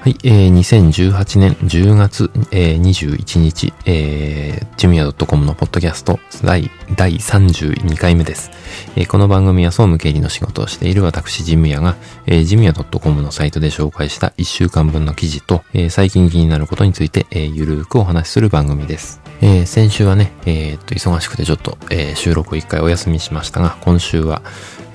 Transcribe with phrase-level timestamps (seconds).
[0.00, 8.52] はい、えー、2018年10月、えー、21日、えー、ジムヤ .com のポッドキャスト第第32回目です、
[8.94, 9.08] えー。
[9.08, 11.96] この番組は総務経理の仕事をしている私ジムヤが、
[12.26, 19.27] えー、ジムヤ .com のサイトで紹介した1週間分の記事と、えー、最近気になることについて、えー、ゆるーくお話しする番組です。
[19.40, 24.42] えー、先週はね、えー、っと、忙しくてちょっと、えー、収録一回お休みしましたが、今週は、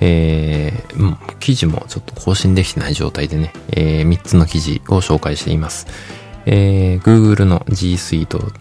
[0.00, 5.86] えー、記事もちょっと更新できてない状態でね、えー、3つの記事を紹介しています。
[6.46, 8.52] えー、Google の G Suite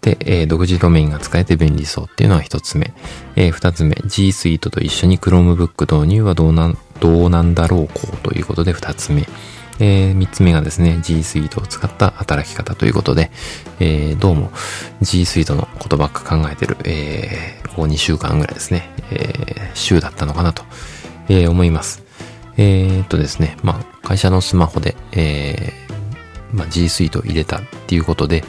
[0.00, 2.92] で、えー、独自ドメインが使えて便利そうっていうのは1つ目。
[3.36, 9.28] えー、2つ目、G Suite と一緒に Chromebook 導入はどうなん、どうなんだろうこうということで2つ目。
[9.80, 13.30] えー、3つ目がですね、G Suite を使った働き方ということで、
[13.80, 14.50] えー、どうも
[15.02, 20.64] G Suite のことばっか考えてる、えー、ここ2週間ぐらいですね、えー、週だったのかなと、
[21.28, 22.02] えー、思います。
[22.56, 28.42] えー、っとですね、まあ、会社のスマホで、えー、まあ、G Suite を入れたっていうことで、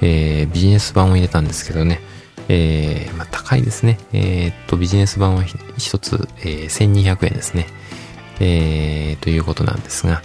[0.00, 2.00] えー、ビジネス版を入れたんですけどね、
[2.48, 3.98] えー、まあ、高いですね。
[4.12, 5.44] えー、っと、ビジネス版は
[5.78, 7.66] 一つ、えー、1200円ですね。
[8.40, 10.22] えー、ということなんですが、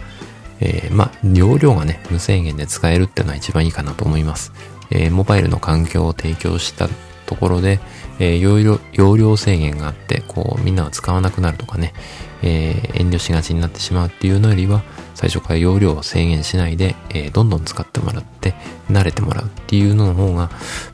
[0.62, 4.52] えー、まあ、容量がね、無制限で使えるっていうのは一番いいかなと思います。
[4.92, 6.90] えー、モバイルの環境を提供した
[7.26, 7.80] ところで、
[8.20, 11.94] えー、容量、容量制限があって、こう、みんなが使わなくなるとかね、
[12.42, 18.56] えー、遠慮しがちになってしまうっていうのよりは、最初から容量を制限しないで、えー、どんどん使ってもらって、
[18.90, 20.50] 慣れてもらうっていうのの方が、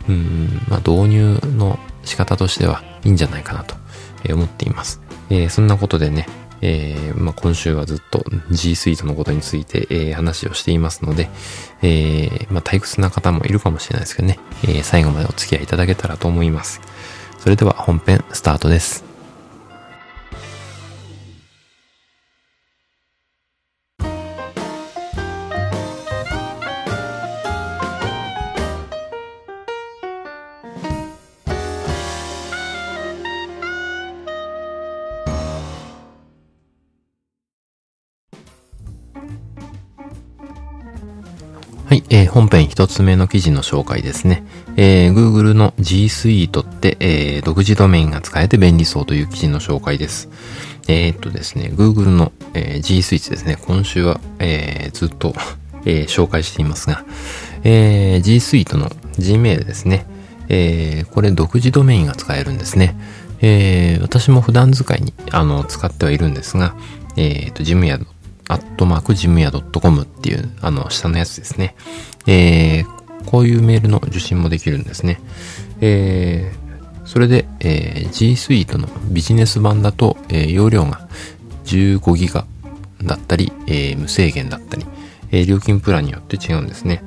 [0.09, 3.75] うん、まあ、導入の仕方としてはいいんじゃないかなと
[4.33, 5.02] 思っています。
[5.30, 6.27] えー、そんなことでね、
[6.61, 11.30] えー、まあ、今週はずっと G スイートのことについて、えー、話をしていますので、
[11.81, 16.81] えー、まあ、退屈な方もいるかもしれないですけどね、え最後までお付き合いいただけたらと思います。
[17.38, 19.14] それでは本編スタートです。
[41.86, 44.44] はい、えー、本編一つ目の記事の紹介ですね。
[44.76, 50.30] えー、Google の G Suite って、えー、独自ドメインが使えて便利そうという記事の紹介です。
[50.88, 55.34] えー、っとですね、Google の、えー、G Suite ですね、今週は、えー、ずっと
[55.86, 57.06] えー、紹介していますが、
[57.64, 60.06] えー、G Suite の Gmail ですね。
[60.50, 62.96] えー、これ独自ドメインが使えるんですね。
[63.42, 66.76] えー、私も普段使いに、あの、使ってはいるんですが、
[67.16, 68.00] えっ、と、ジムヤ
[68.48, 71.76] アットマークジムヤ .com っていう、あの、下のやつですね。
[72.28, 75.20] えー、こういうメールの受信もできるんですね。
[75.82, 81.08] えー、それで、えー、G Suite のビジネス版だと、えー、容量が
[81.66, 82.45] 15ギガ
[83.02, 84.86] だったり、えー、無制限だったり、
[85.32, 87.04] えー、料金プランによって違うんですね。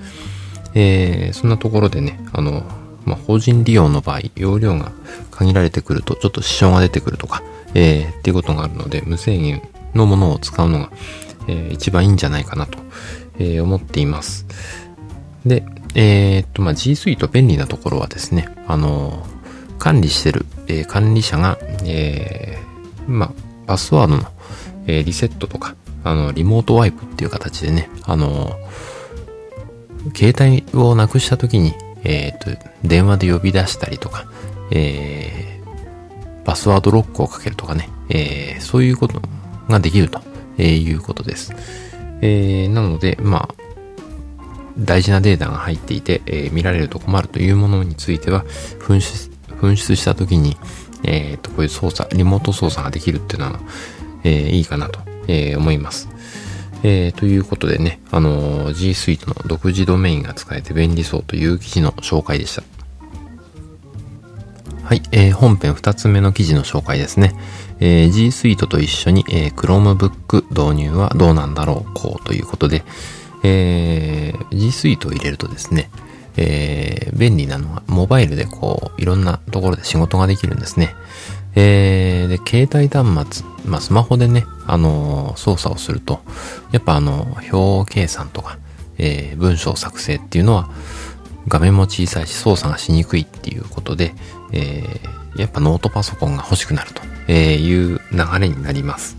[0.75, 2.63] えー、そんなところでね、あの、
[3.05, 4.93] まあ、法人利用の場合、容量が
[5.31, 7.43] 限られてくると、ちょっと支障が出てくるとか、
[7.75, 9.63] えー、っていうことがあるので、無制限
[9.95, 10.91] のものを使うのが、
[11.49, 12.79] えー、一番いいんじゃないかなと、
[13.39, 14.47] えー、思っています。
[15.45, 15.65] で、
[15.95, 19.27] えー、っと、まあ、G Suite 便利なところはですね、あの
[19.79, 22.59] 管理してる、え管理者が、え
[23.07, 23.33] まあ、
[23.67, 24.25] パスワードの、
[24.87, 28.59] えリセットとか、あの、リモートワイプっていう形でね、あの
[30.15, 32.51] 携帯をなくした時に、えっと、
[32.83, 34.27] 電話で呼び出したりとか、
[34.71, 35.61] え
[36.45, 39.23] パスワードロックをかけるとかね、えそういうこと
[39.69, 40.21] ができると
[40.59, 41.53] えー、いうことです。
[42.21, 43.55] えー、なので、まあ、
[44.79, 48.45] 大事なデータが入っていて、えー、見られると困るというものについては、
[48.81, 49.31] 紛失、
[49.61, 50.57] 紛失した時に、
[51.05, 53.61] えっ、と、こういう操作、リモート操作ができるっていうのは、
[54.25, 56.09] えー、いいかなと、えー、思います。
[56.85, 62.63] えー、ということでね、あのー、G Suite の独自ドメインが使えて便利そうという記事の紹介でした。
[64.85, 67.35] はい、えー、本編二つ目の記事の紹介ですね。
[67.81, 72.85] えー、G Suite と一緒に、えー、Chromebook 導入はどうなんだろう、こうということで、
[73.43, 75.91] えー、G Suite を入れるとですね、
[76.37, 80.95] えー、便利なのは、モバイルでこう、いろんなところで仕事ができるんですね。
[81.55, 86.21] えー、で、携帯端末、まあ、スマホでね、あのー、操作をすると、
[86.71, 88.59] やっぱあの、表計算とか、
[88.99, 90.71] えー、文章作成っていうのは、
[91.49, 94.15] 画面も小さいし操作がしにくいっていうことで、
[94.53, 99.17] えー、やっぱノートパソコンが欲しくなるとえーいう流れになります。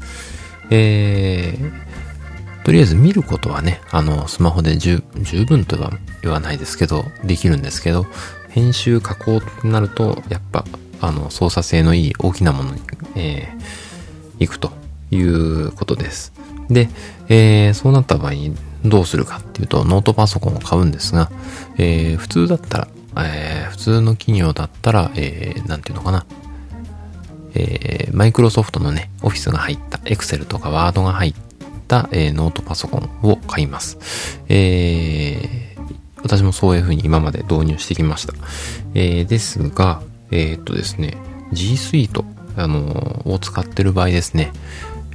[0.70, 5.02] えー、とりあえず見ることはね、あの、スマホで十
[5.48, 5.92] 分とは
[6.22, 8.06] 言わないですけど、できるんですけど、
[8.50, 10.66] 編集加工ってなると、やっぱ、
[11.02, 12.82] あの、操作性のいい大きなものに、
[13.16, 14.72] えー、行くと
[15.12, 16.34] いうことです。
[16.70, 16.90] で、
[17.30, 18.34] えー、そうなった場合、
[18.86, 21.32] どうするかっていうと、ノートパソコンを買うんですが、
[21.78, 26.26] えー、普通だったら、えー、普通の企業だったら、えー、なんていうのかな、
[27.56, 31.34] えー、マイクロソフトのね、オフィスが入った、エクセルとかワードが入っ
[31.88, 33.98] た、えー、ノートパソコンを買います。
[34.50, 35.82] えー、
[36.24, 38.34] 私もそういう風に今まで導入してきました。
[38.94, 40.02] えー、ですが、
[40.32, 41.18] えー、っとですね、
[41.52, 42.24] G Suite、
[42.56, 44.52] あのー、を使ってる場合ですね、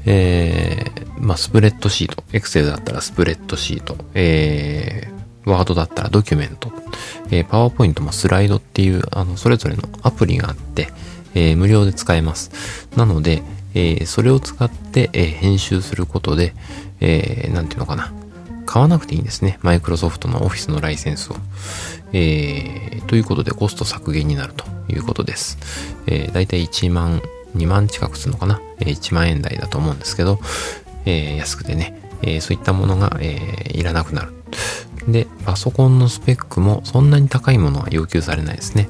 [0.07, 6.73] えー、まあ、スプレッドシート、Excel だったらスプレッドシート、えー、ワードだったらドキュメント、
[7.31, 10.89] えー、パワーポイントもスライドっていう、あの、それぞれのアプリがあって、
[11.35, 12.89] えー、無料で使えます。
[12.97, 13.43] なので、
[13.75, 16.55] えー、それを使って、えー、編集することで、
[17.01, 18.13] えー、なんていうのかな。
[18.67, 19.59] 買わなくていいんですね。
[19.63, 21.37] マイクロソフトのオフィスのライセンスを。
[22.13, 25.59] えー、ということでコスト削減になるということです。
[26.07, 27.21] えー、だいたい1万、
[27.57, 28.61] 2万近くするのかな。
[28.81, 30.41] えー、1万円台だと思うんですけど、
[31.05, 34.33] えー、安くてね、えー、そういったものが、えー、いらなくなる。
[35.09, 38.89] で、パソコンのスペックもそんなに高いものは要求されないですね。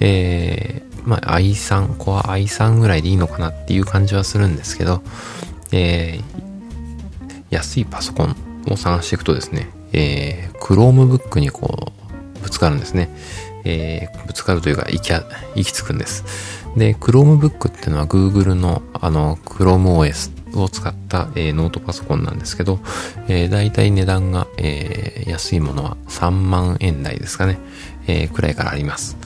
[0.00, 5.02] えー、まあ、i3、コア i3 ぐらいでいいのかなっていう感じはするんですけど、
[5.72, 8.36] えー、安いパソコン
[8.70, 11.92] を探していくとですね、えー、Chromebook にこ
[12.38, 13.10] う、ぶつかるんですね。
[13.64, 15.22] えー、ぶつかるというか、行き、行
[15.56, 16.24] き着くんです。
[16.76, 22.80] で、Chromebook っていうのは Google のあの、ChromeOS を使った、えー、ノートパソコンなんですけど、
[23.28, 27.58] えー、大体値段が、えー、安いものは3万円台ですかね、
[28.06, 29.16] えー、くらいからあります。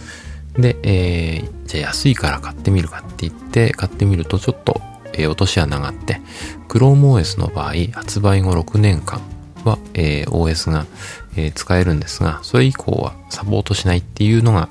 [0.59, 4.81] で、えー、じゃあ安いから買ってみるかって言って買ってみるとちょっと、
[5.13, 6.21] えー、落とし穴があって、
[6.69, 9.21] ChromeOS の場合、発売後6年間
[9.65, 10.87] は、えー、OS が、
[11.37, 14.69] えー、使えるんですが、それ以降はサポートしないっていうのが、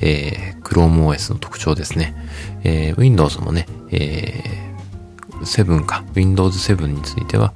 [0.00, 2.14] えー、ChromeOS の特徴ですね。
[2.64, 7.52] えー、Windows もね、えー、7か、Windows 7については、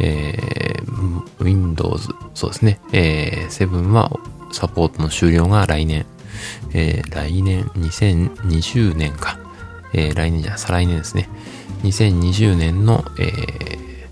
[0.00, 4.10] えー、Windows、そうですね、えー、7は
[4.52, 6.06] サポートの終了が来年、
[6.72, 9.38] えー、来年、2020年か、
[9.92, 11.28] えー、来年じゃ、再来年ですね、
[11.82, 14.06] 2020年の、えー、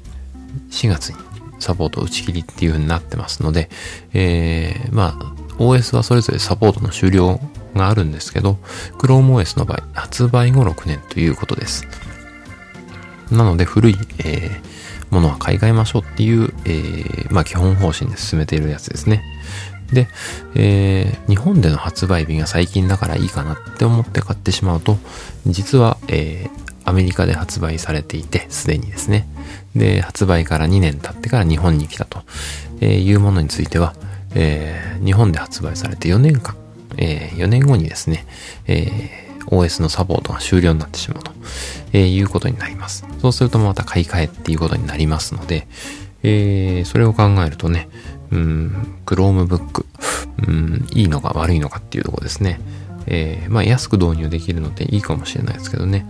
[0.71, 1.17] 4月に
[1.59, 3.71] サポート打ち切りっていう風になってますので、
[4.12, 7.41] えー、まあ、OS はそれぞれサポートの終了
[7.75, 8.59] があるんですけど、
[8.99, 11.87] ChromeOS の場合、発売後6年ということです。
[13.31, 19.23] なので古い、えー、ものは買い替えましょうっていう、えー、まあ基本方針で進めているやつですね。
[19.92, 20.08] で、
[20.54, 24.98] えー、日本での発売日が最近だからいいかなって思って買ってしまうと、
[25.46, 29.26] 実は、えー、アメリカで発売されていて、すでにですね。
[29.75, 32.22] で、発売から2年経ってから日本に来たと、
[32.81, 33.94] えいうものについては、
[34.34, 36.56] えー、日本で発売されて4年間、
[36.96, 38.26] え、4年後にですね、
[38.66, 41.32] え OS のサポートが終了になってしまうと、
[41.92, 43.04] え、いうことになります。
[43.20, 45.66] そうするとまた買い替えっていうことになりますので、
[46.22, 47.88] えー、それを考えるとね、
[48.34, 49.86] うん、Chromebook、
[50.46, 52.60] うん、いいのか悪いのかっていうとこですね。
[53.06, 56.06] えー、まあ安く導入できるのでいいかもしれないですけどね。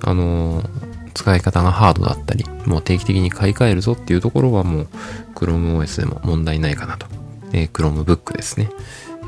[0.00, 0.68] あのー、
[1.14, 4.88] 使い方がハードだったり、もう定期的に買い替えるぞっていうところはもう
[5.34, 7.06] ChromeOS でも問題ないかなと。
[7.52, 8.70] えー、Chromebook ですね。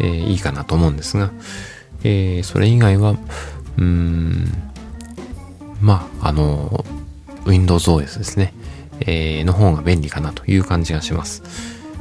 [0.01, 1.33] えー、いいかなと思うんですが、
[2.05, 4.53] えー、それ以外は、うーん、
[5.81, 6.85] まあ、あの、
[7.47, 8.53] Windows OS ですね、
[9.01, 11.43] えー、の方が便利かなという感じがします。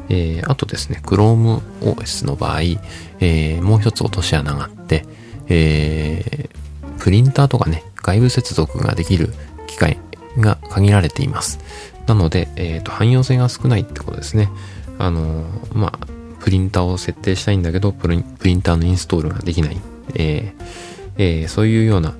[0.09, 5.05] えー、あとですね、Chrome OS の場合、えー、もう一つ落とし穴があって、
[5.47, 9.33] えー、プリンターとかね、外部接続ができる
[9.67, 9.97] 機械
[10.37, 11.59] が限られています。
[12.07, 14.49] なので、えっ、ー、と、汎用性が少ないってことですね。
[14.97, 15.43] あの
[15.73, 16.07] まあ、
[16.39, 19.77] プリンターを設定したいんだけど、プリンターのインストールができない。
[20.13, 22.13] えーえー、そういうような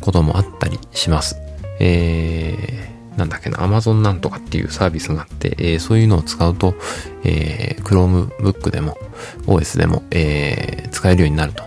[0.00, 1.36] こともあったりします。
[1.78, 2.89] えー、
[3.20, 6.74] なんだっけな、Amazon なんとかっていうサービスがあって、えー、そういうのを使うと、
[7.22, 8.96] えー、Chromebook でも
[9.46, 11.62] OS でも、えー、使えるようになると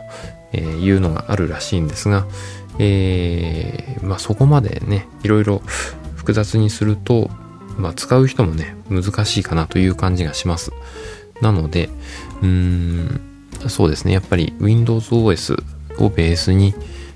[0.53, 2.25] えいうのがあるらしいんですが、
[2.79, 5.61] え、まあそこまでね、いろいろ
[6.15, 7.29] 複雑にすると、
[7.77, 10.71] まあ使う人もね、難しいかなという感じがします。
[11.41, 11.89] なので、
[12.41, 13.21] うん、
[13.67, 14.13] そうですね。
[14.13, 15.61] やっぱり Windows OS
[15.97, 16.73] をベースに、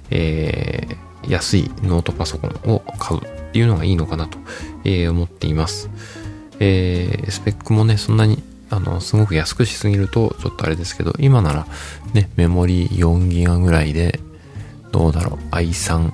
[0.09, 4.37] えー、安いノートパソコンを買うっていうのがいいのかなと、
[4.83, 5.89] えー、思っています。
[6.59, 11.67] えー、スペックもね、そんなに、あの、すごく安くしすぎるとちょっとあれですけど、今なら
[12.13, 14.19] ね、メモリ4ギガぐらいで、
[14.91, 16.11] どうだろう、i3、う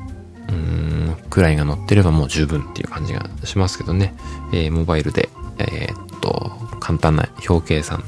[0.51, 0.53] ー
[1.11, 4.13] ん、くらいが乗ってればもう十分っていう感じがしますけどね、
[4.51, 8.03] えー、モバイルで、えー、っと、簡単な表計算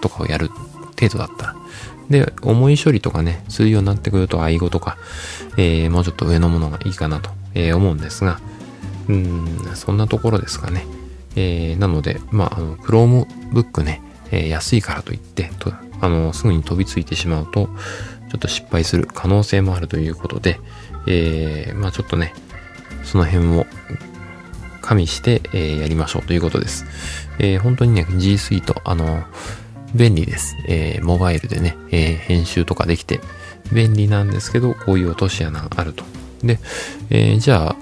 [0.00, 1.56] とかをやる程度だったら。
[2.10, 4.96] で、重い処理とかね、するようになってくると、愛語とか、
[5.56, 8.40] えー、もうちょっと上のものがいいかなと、えー、思うんですが、
[9.08, 10.86] うん、そんなところですかね。
[11.36, 17.68] えー、なので、まあ、あの、Chromebook ね、えー、安いからといって、とあの、すぐに飛びついてしまうと、
[18.30, 20.58] ちょっと失敗する可能性もあるということで、
[21.06, 22.34] えー、まあちょっとね、
[23.04, 23.66] その辺を
[24.80, 26.84] 加味して、えー、やりましょうということです。
[27.38, 29.24] えー、本当にね、G Suite、あの、
[29.94, 30.56] 便利です。
[30.68, 33.20] えー、モバイルでね、えー、編集とかできて
[33.72, 36.04] 便利なんですけど、こういう落とし穴があると。
[36.42, 36.58] で、
[37.10, 37.76] えー、じゃあ、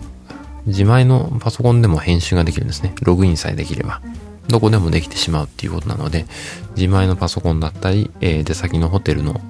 [0.66, 2.95] 自前のパソコンでも編集ができるんですね。
[3.02, 4.00] ログインさえできれば。
[4.49, 6.26] どこでもできてしまうっていうことなので、
[6.76, 9.40] 自前のパソコンだったり、えー、出先のホテルの、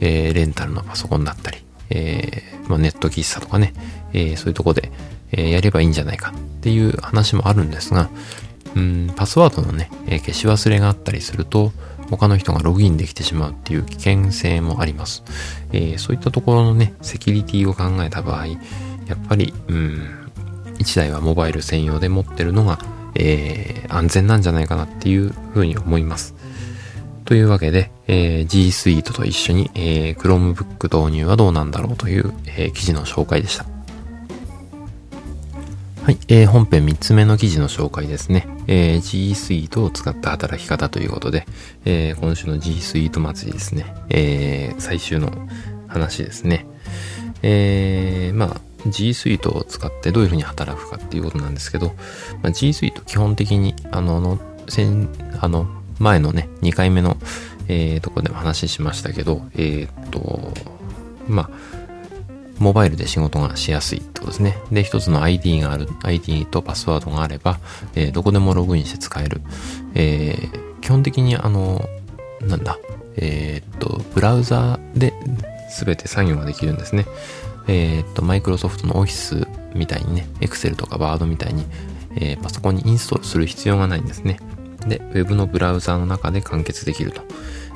[0.00, 1.58] えー、レンタルのパソコンだったり、
[1.90, 3.74] えー、まあ、ネット喫茶とかね、
[4.12, 4.92] え、そういうとこで、
[5.32, 8.10] え、やればいいんじゃないかっていう話もあるんですが、
[8.74, 11.72] うん、パスワードのね、え、消し忘れがあったりすると、
[12.10, 15.24] 他の人がログインできてしまうっていう危険性もあります。
[15.72, 18.56] え、そういったところのね、セキュリティを考えた場合、や
[19.14, 20.21] っぱり、うん、
[20.82, 22.78] 1台はモバイル専用で持ってるのが、
[23.14, 26.34] えー、安全なんじゃないかなっていうふうに思います。
[27.24, 33.64] というわけで、えー、G Suite と一緒に、えー、Chromebook 導入はどうなんだろうという、えー、記事の紹介でした。
[36.02, 38.48] はい、えー、本編3つ目の記事の紹介ですね。
[38.66, 41.46] えー、G Suite を使った働き方ということで、
[41.84, 43.94] えー、今週の G Suite 祭りですね。
[44.10, 45.30] えー、最終の
[45.86, 46.66] 話ですね。
[47.42, 51.94] えー、まあ、G Suite を使ってどういうふうに働くかっていうことなんですけど、
[52.42, 55.08] まあ、G Suite 基本的に、あの、の、先、
[55.40, 55.66] あの、
[55.98, 57.16] 前のね、2回目の、
[57.68, 60.52] えー、とこでも話しましたけど、えー、っと、
[61.28, 61.50] まあ、
[62.58, 64.56] モバイルで仕事がしやすいってことですね。
[64.70, 67.58] で、一つの ID がある、ID とパスワードがあれば、
[67.94, 69.40] えー、どこでもログインして使える。
[69.94, 71.88] えー、基本的にあの、
[72.40, 72.78] なんだ、
[73.16, 75.12] えー、っと、ブラウザーで
[75.80, 77.06] 全て作業ができるんですね。
[77.68, 81.64] えー、っと、マイクロソフトのオフィスみたいにね、Excel とか Word みたいに、
[82.16, 84.38] えー、パソコンにインストールする必要がないんですね。
[84.86, 87.22] で、Web のブラウザーの中で完結できると。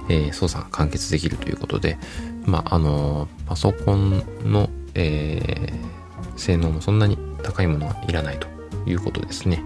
[0.08, 1.98] えー、操作が完結できるということで、
[2.44, 8.46] まあ、あのー、パソコンの、えー、性能もそんなに高いものはいらないと
[8.88, 9.62] いうことですね。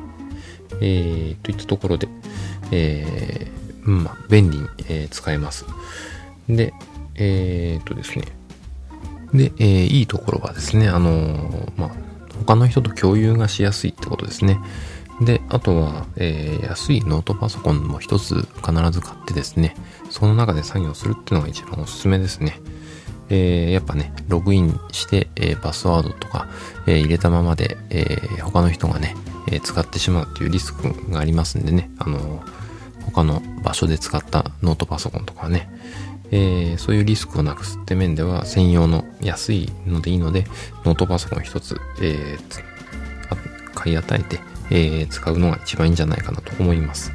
[0.81, 2.09] えー、といったところで、
[2.71, 5.67] えー、まあ、便利に、えー、使えます。
[6.49, 6.73] で、
[7.17, 8.25] えー、っとですね。
[9.35, 11.91] で、えー、いいところはですね、あのー、まあ、
[12.47, 14.59] 他の人と共有がしやすいってことですね。
[15.21, 19.77] で、あとは、えー、安いノートパソコンも一つ必ず買ってですね、
[20.09, 22.61] その中で作業するっていうのが一番おすすめですね。
[23.29, 26.49] えー、やっぱね、ログインして、えー、パスワードとか、
[26.87, 29.15] えー、入れたままで、えー、他の人がね、
[29.47, 32.43] えー、使ってしまうっていうリスクがありますんでね、あの、
[33.05, 35.71] 他の場所で使ったノートパソコンとかね、
[36.33, 40.45] えー、そういうリスクをなくすって面では専用の安いのでいいので、
[40.85, 42.71] ノートパソコン一つ、えー、
[43.75, 47.13] 買い与えて、えー、使うのが一番いいんじゃないかなと思います。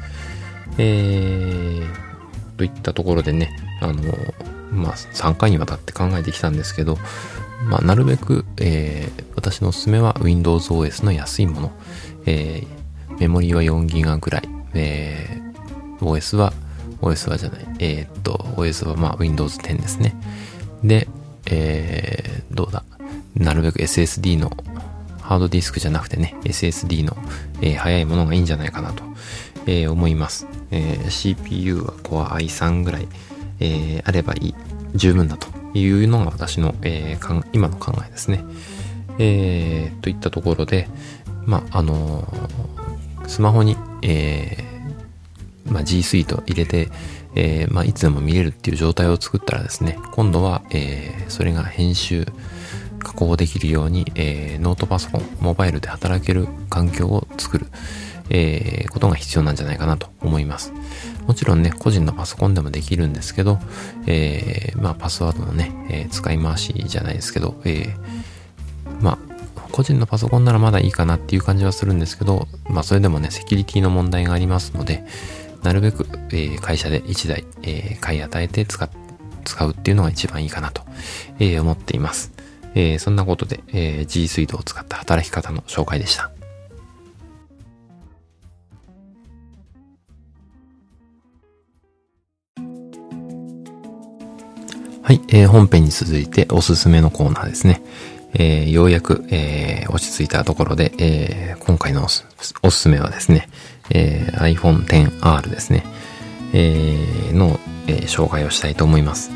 [0.78, 1.86] えー、
[2.58, 4.02] といったところでね、あの、
[4.70, 6.98] まあ、3回にわたって考えてきたんですけど、
[7.64, 11.72] まあ、なるべく、えー、私のおすすめは Windows OS の安いもの。
[12.26, 14.48] えー、メモリーは 4GB ぐらい。
[14.74, 16.52] えー、OS は、
[17.06, 17.66] OS はじゃない。
[17.78, 20.14] えー、っと、OS はまあ Windows 10ですね。
[20.82, 21.08] で、
[21.46, 22.84] えー、どうだ？
[23.34, 24.50] なるべく SSD の
[25.20, 27.16] ハードディスクじゃなくてね、SSD の、
[27.60, 29.04] えー、速いものがいいんじゃないかなと、
[29.66, 30.46] えー、思います。
[30.70, 33.08] えー、CPU は Core i3 ぐらい、
[33.60, 34.54] えあればいい、
[34.94, 35.48] 十分だと
[35.78, 37.18] いうのが私の、え
[37.52, 38.44] 今の考えですね。
[39.18, 40.88] えといったところで、
[41.46, 42.26] まあ、あの
[43.26, 44.75] スマホに、え
[45.68, 46.88] まあ、G Suite 入れて、
[47.34, 52.26] えー、まあ、いつでも見れるっていう状態を作ったらですね、今度は、えー、それが編集、
[53.00, 57.66] 加工できるように、えー、ノートパソコン、モバイルで働ける環境を作る、
[58.30, 60.72] えー、ことが必要なんじゃないかなと思います。
[61.26, 63.58] もちろんね、個人のパソコンでもできるんですけど、
[64.06, 69.36] えー、まあ、パスワードのね、えー、使い回しじゃないですけど、えー、まあ、
[69.72, 75.04] 個人のパソコンならまだいいかなっていう感じはするんですけど、まあ、それでもね、セキュリティの問題がありますので、
[75.62, 78.88] なるべく、え、会社で1台、え、買い与えて使
[79.44, 80.82] 使うっていうのが一番いいかなと、
[81.38, 82.32] え、思っています。
[82.74, 86.30] え、そんなことで、えー、G Suite を使った働き方の紹介でした。
[95.02, 97.80] はい、えー、本編に続いておすすめのコーナーですね。
[98.38, 102.26] えー、ようやく、えー、落ち着いたところで、えー、今回のおす
[102.70, 103.48] すめはですね、
[103.90, 105.84] えー、iPhone XR ですね、
[106.52, 109.30] えー、の、えー、紹介をしたいと思います。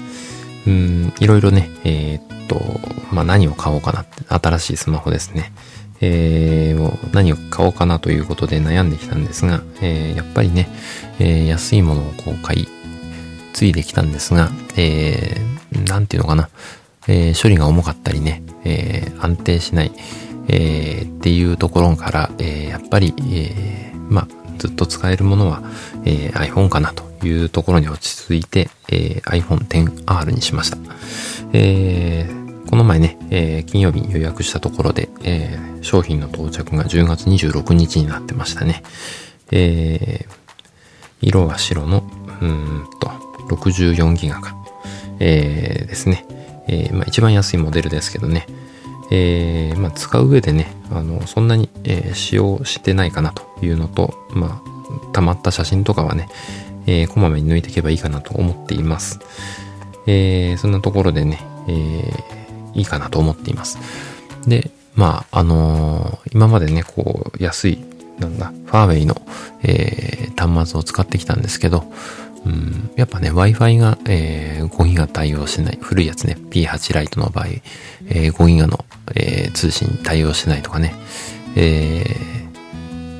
[0.66, 2.60] うん、いろいろね、えー、っと、
[3.10, 5.52] まあ、何を買おうかなって、新しいスマホですね。
[6.02, 10.68] えー、何を買おうかなということで悩んできたんですが、えー、やっぱりね、
[11.18, 12.68] えー、安いものをこう買い、
[13.52, 16.48] ついできたんですが、えー、なんていうのかな、
[17.10, 19.92] えー、処理が重かったりね、えー、安定しない、
[20.46, 25.62] えー、っていうところから、えー、やっぱり、えー、まあ、ずっと使えるものは、
[26.04, 30.78] えー、iPhone かなというところに落ち着いて、えー、iPhone XR にしました。
[31.52, 38.84] えー、この前ね、えー、金曜日に予約したところで、えー、商品の到着が10月26日になってましたね。
[39.50, 40.34] えー、
[41.20, 42.08] 色は白の、
[42.40, 43.08] うんと、
[43.56, 44.54] 64ギガか。
[45.18, 46.24] えー、ですね。
[46.70, 48.46] えー、まあ一番安いモデルですけどね。
[49.10, 56.28] えー、まあ使う上でね、あの、そんなに、え、使用してないかなというのと、まあ、溜まった写真とかはね、
[56.86, 59.18] え、こまめに抜いていけばいいかなと思っています。
[60.06, 62.12] えー、そんなところでね、え、
[62.74, 63.78] いいかなと思っています。
[64.46, 67.84] で、まあ、あの、今までね、こう、安い、
[68.18, 69.20] なんだ、ファーウェイの、
[69.62, 71.84] え、端末を使ってきたんですけど、
[72.44, 75.78] うん、やっぱね、Wi-Fi が、えー、5ギガ対応してない。
[75.80, 77.46] 古いやつね、P8 ライトの場合、
[78.08, 80.94] えー、5ギガの、えー、通信対応してないとかね。
[81.56, 82.04] え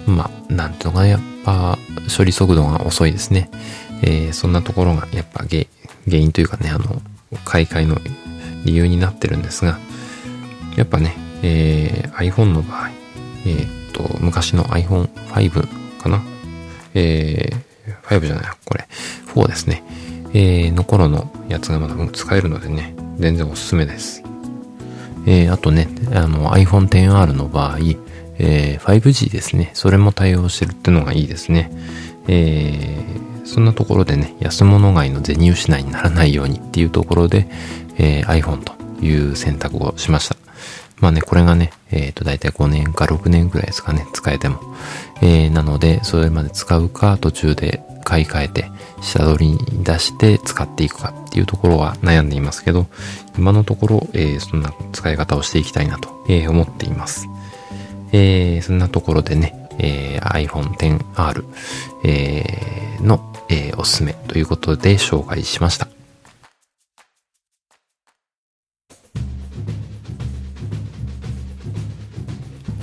[0.07, 1.79] ー、まあ、なんていうのか、やっぱ、
[2.17, 3.51] 処理速度が遅いですね。
[4.03, 5.67] えー、そんなところが、やっぱ原
[6.07, 7.03] 因というかね、あの、
[7.45, 7.99] 買い替えの
[8.65, 9.79] 理由になってるんですが、
[10.77, 12.91] やっぱね、えー、iPhone の場合、
[13.45, 16.23] えー、っと、昔の iPhone5 かな
[16.95, 17.70] えー、
[18.03, 18.87] 5じゃない、これ、
[19.35, 19.83] 4ですね。
[20.33, 24.23] えー、の頃のやつがまだ使えるのでね、全然おすすめです。
[25.27, 27.79] えー、あとね、あの iPhone XR の場合、
[28.39, 29.71] えー、5G ですね。
[29.75, 31.71] それも対応してるってのがいいですね。
[32.29, 37.49] えー、そんなところでね、安物買いの銭失いにならないようにっていうところで、
[37.99, 38.73] えー、iPhone と
[39.05, 40.37] いう選択をしました。
[41.01, 44.61] まあね、これがね、えっ、ー、と、だいたい5年か6年くらいですかね、使えても。
[45.23, 52.87] えー、なので、それまで使うか、途中で買い替えて、下取りに出して使っていくかっていうところは悩んでいますけど、
[53.39, 57.29] 今のところ、えー、そんな使い方をしていきたいなと、えー、思っています。
[58.13, 61.45] えー、そんなところでね、えー、iPhone XR、
[62.05, 65.89] えー、の、えー、おすすめということで紹介しました。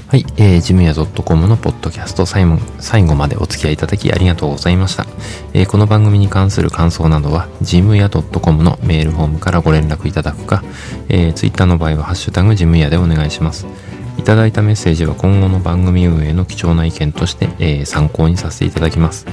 [0.07, 5.05] はい、えー、ジムヤ .com のポッドキャスト最後最後までお付き合いいただきありがとうございました。
[5.53, 10.63] えー、この番組に関する感想などは、ジムヤ .com のメールフォームからご連絡いただくか、
[11.09, 13.67] えー、ツイッターの場合はハッシュタグジムヤでお願いします。
[14.17, 19.25] いただいたメッセージは今後の番組運営の貴重な意見として、えー、参考にさせていただきます。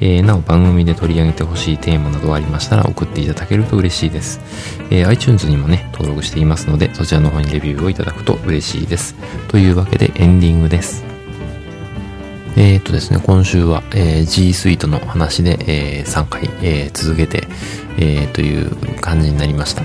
[0.00, 4.40] えー、なお番組で取り上げてほしいテーマなどありましたら送っていただけると嬉しいです。
[4.90, 9.14] えー、iTunes にもね、登録していますので、そちらの方にレビューをいただくと嬉しいです。
[9.48, 11.04] というわけでエンディングです。
[12.56, 17.46] えー、っとですね、今週は、えー、G Suite の話で、えー、3回、えー、続けて、
[17.98, 19.82] えー、という感じになりました。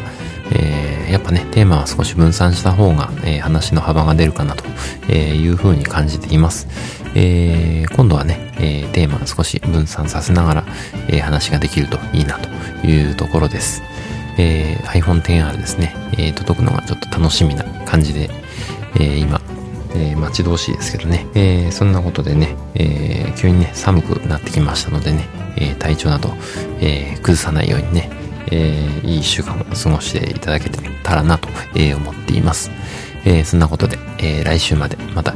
[0.53, 4.65] えー、やっぱね、テーマは少し分散した方が、えー、話の幅が出るかなと
[5.11, 6.67] いうふうに感じています。
[7.15, 10.65] えー、今度はね、えー、テーマ少し分散させながら、
[11.07, 12.49] えー、話ができるといいなと
[12.87, 13.81] いうところです。
[14.37, 18.29] えー、iPhone XR ですね、えー、届くのがちょっと楽しみな感じで、
[18.95, 19.41] えー、今、
[19.93, 26.29] えー、待ち遠しいですけどね、えー、そんなことでね、えー、急にね、寒くなってきましたのでね、えー、体調など、
[26.79, 28.09] えー、崩さないようにね、
[28.51, 32.71] えー、いい一週間を過ごしていただけたらなと、えー、思っています。
[33.25, 35.33] えー、そんなことで、え、来週までまた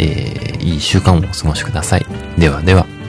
[0.00, 2.06] えー、いい週間をお過ごしください。
[2.38, 2.99] ではでは。